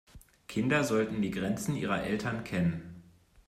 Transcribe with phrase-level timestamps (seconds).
[0.47, 3.03] Kinder sollten die Grenzen ihrer Eltern kennen.